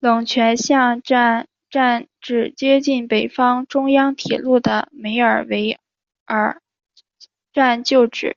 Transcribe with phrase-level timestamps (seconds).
[0.00, 5.80] 冷泉巷站站址接近北方中央铁路的梅尔维
[6.26, 6.60] 尔
[7.54, 8.36] 站旧址。